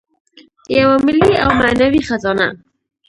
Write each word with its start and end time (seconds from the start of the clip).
یوه 0.79 0.95
ملي 1.05 1.33
او 1.43 1.49
معنوي 1.61 2.01
خزانه. 2.07 2.47